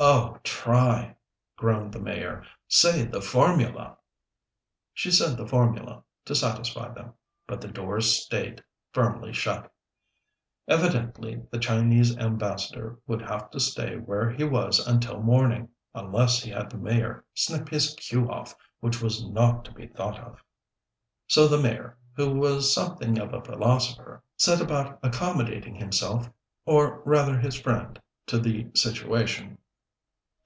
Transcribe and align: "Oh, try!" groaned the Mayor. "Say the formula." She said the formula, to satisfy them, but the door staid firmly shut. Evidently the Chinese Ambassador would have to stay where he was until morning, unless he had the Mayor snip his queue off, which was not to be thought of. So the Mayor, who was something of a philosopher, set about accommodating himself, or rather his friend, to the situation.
"Oh, 0.00 0.38
try!" 0.44 1.16
groaned 1.56 1.92
the 1.92 1.98
Mayor. 1.98 2.44
"Say 2.68 3.04
the 3.04 3.20
formula." 3.20 3.96
She 4.94 5.10
said 5.10 5.36
the 5.36 5.48
formula, 5.48 6.04
to 6.24 6.36
satisfy 6.36 6.94
them, 6.94 7.14
but 7.48 7.60
the 7.60 7.66
door 7.66 8.00
staid 8.00 8.62
firmly 8.92 9.32
shut. 9.32 9.72
Evidently 10.68 11.42
the 11.50 11.58
Chinese 11.58 12.16
Ambassador 12.16 13.00
would 13.08 13.20
have 13.22 13.50
to 13.50 13.58
stay 13.58 13.96
where 13.96 14.30
he 14.30 14.44
was 14.44 14.78
until 14.86 15.20
morning, 15.20 15.70
unless 15.94 16.44
he 16.44 16.52
had 16.52 16.70
the 16.70 16.78
Mayor 16.78 17.24
snip 17.34 17.68
his 17.68 17.94
queue 17.96 18.30
off, 18.30 18.54
which 18.78 19.02
was 19.02 19.26
not 19.28 19.64
to 19.64 19.72
be 19.72 19.88
thought 19.88 20.20
of. 20.20 20.44
So 21.26 21.48
the 21.48 21.58
Mayor, 21.60 21.98
who 22.14 22.30
was 22.34 22.72
something 22.72 23.18
of 23.18 23.34
a 23.34 23.42
philosopher, 23.42 24.22
set 24.36 24.60
about 24.60 25.00
accommodating 25.02 25.74
himself, 25.74 26.30
or 26.66 27.02
rather 27.04 27.36
his 27.40 27.60
friend, 27.60 28.00
to 28.26 28.38
the 28.38 28.68
situation. 28.74 29.58